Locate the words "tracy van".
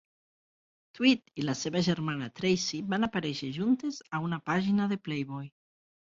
2.39-3.07